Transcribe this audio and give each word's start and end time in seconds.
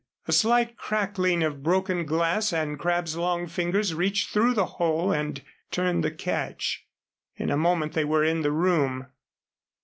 A 0.27 0.31
slight 0.31 0.77
crackling 0.77 1.43
of 1.43 1.61
broken 1.61 2.07
glass, 2.07 2.51
and 2.51 2.79
Crabb's 2.79 3.15
long 3.15 3.45
fingers 3.45 3.93
reached 3.93 4.31
through 4.33 4.55
the 4.55 4.65
hole 4.65 5.11
and 5.11 5.43
turned 5.69 6.03
the 6.03 6.09
catch. 6.09 6.87
In 7.35 7.51
a 7.51 7.55
moment 7.55 7.93
they 7.93 8.03
were 8.05 8.23
in 8.23 8.41
the 8.41 8.51
room. 8.51 9.05